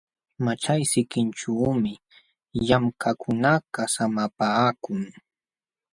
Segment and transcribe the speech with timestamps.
[0.45, 1.93] Maćhay sikinćhuumi
[2.65, 5.01] llamkaqkunakaq samapaakun.